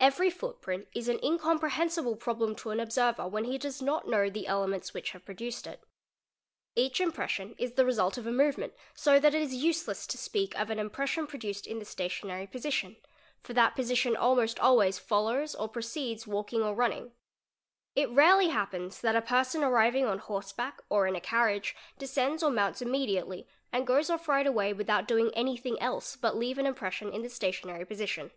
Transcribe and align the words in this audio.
Every 0.00 0.28
footprint 0.28 0.88
is 0.92 1.08
an 1.08 1.20
incomprehensible 1.22 2.16
problem 2.16 2.56
to 2.56 2.70
an 2.70 2.80
observer 2.80 3.22
whe 3.28 3.44
| 3.46 3.46
he 3.46 3.58
does 3.58 3.80
not 3.80 4.08
know 4.08 4.28
the 4.28 4.48
elements 4.48 4.92
which 4.92 5.12
have 5.12 5.24
produced 5.24 5.68
it. 5.68 5.84
Hach 6.76 7.00
impression 7.00 7.54
is 7.58 7.74
the 7.74 7.84
result 7.84 8.18
of 8.18 8.26
a 8.26 8.32
movement, 8.32 8.72
so 8.96 9.20
that 9.20 9.34
it 9.34 9.40
is 9.40 9.54
useless 9.54 10.04
to 10.08 10.18
speak 10.18 10.58
of 10.58 10.70
an 10.70 10.80
impression 10.80 11.20
| 11.20 11.22
ORIGIN 11.26 11.36
OF 11.36 11.38
THE 11.38 11.48
FOOTPRINT 11.48 11.62
503 11.62 11.62
produced 11.62 11.66
in 11.68 11.78
the 11.78 11.84
stationary 11.84 12.46
position; 12.48 12.96
for 13.44 13.52
that 13.52 13.76
position 13.76 14.16
almost 14.16 14.58
always 14.58 14.98
follows 14.98 15.54
or 15.54 15.68
precedes 15.68 16.26
walking 16.26 16.64
or 16.64 16.74
running. 16.74 17.12
It 17.94 18.10
rarely 18.10 18.48
happens 18.48 19.00
that 19.00 19.14
a 19.14 19.22
person 19.22 19.62
arriving 19.62 20.06
on 20.06 20.18
horse 20.18 20.50
back 20.50 20.82
or 20.88 21.06
in 21.06 21.14
a 21.14 21.20
carriage 21.20 21.76
descends 22.00 22.42
or 22.42 22.50
mounts 22.50 22.82
immediately 22.82 23.46
and 23.72 23.86
goes 23.86 24.10
off 24.10 24.26
right 24.26 24.44
away 24.44 24.72
without 24.72 25.06
doing 25.06 25.30
anything 25.34 25.80
else 25.80 26.16
but 26.16 26.36
leave 26.36 26.58
an 26.58 26.66
impres 26.66 26.90
'sion 26.90 27.12
in 27.12 27.22
the 27.22 27.30
stationary 27.30 27.84
position. 27.84 28.32